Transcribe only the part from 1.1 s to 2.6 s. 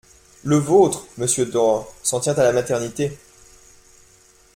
monsieur Door, s’en tient à la